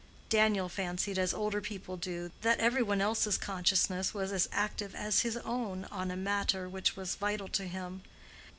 Daniel 0.29 0.67
fancied, 0.67 1.19
as 1.19 1.31
older 1.31 1.61
people 1.61 1.95
do, 1.95 2.31
that 2.41 2.59
every 2.59 2.81
one 2.81 3.01
else's 3.01 3.37
consciousness 3.37 4.15
was 4.15 4.31
as 4.31 4.49
active 4.51 4.95
as 4.95 5.19
his 5.21 5.37
own 5.37 5.85
on 5.91 6.09
a 6.09 6.15
matter 6.17 6.67
which 6.67 6.95
was 6.95 7.13
vital 7.13 7.47
to 7.47 7.65
him. 7.67 8.01